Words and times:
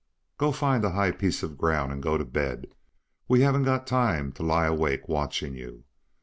"Go 0.39 0.51
find 0.51 0.83
a 0.83 0.89
high 0.93 1.11
piece 1.11 1.43
of 1.43 1.59
ground, 1.59 1.91
and 1.93 2.01
go 2.01 2.17
to 2.17 2.25
bed. 2.25 2.73
We 3.27 3.41
haven't 3.41 3.65
got 3.65 3.85
time 3.85 4.31
to 4.31 4.41
lie 4.41 4.65
awake 4.65 5.07
watching 5.07 5.53
you. 5.53 5.83